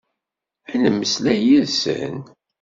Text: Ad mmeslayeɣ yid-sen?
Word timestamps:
Ad 0.73 0.83
mmeslayeɣ 0.93 1.45
yid-sen? 1.47 2.15